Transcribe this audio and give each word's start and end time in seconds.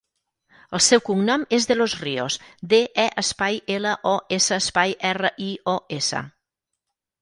El 0.77 0.81
seu 0.85 1.03
cognom 1.09 1.43
és 1.57 1.67
De 1.73 1.77
Los 1.77 1.95
Rios: 2.05 2.39
de, 2.73 2.81
e, 3.05 3.07
espai, 3.25 3.63
ela, 3.77 3.95
o, 4.17 4.17
essa, 4.41 4.61
espai, 4.67 5.01
erra, 5.15 5.37
i, 5.51 5.55
o, 5.79 5.81
essa. 6.05 6.29